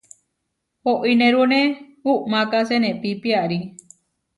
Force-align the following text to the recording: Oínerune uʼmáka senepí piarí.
Oínerune 0.93 1.61
uʼmáka 2.11 2.59
senepí 2.67 3.09
piarí. 3.21 3.57